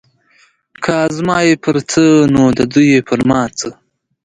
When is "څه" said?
1.91-2.03, 3.57-3.69